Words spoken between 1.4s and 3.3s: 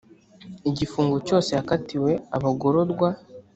yakatiwe abagororwa